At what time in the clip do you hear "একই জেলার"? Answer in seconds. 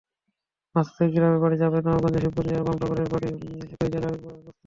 3.73-4.15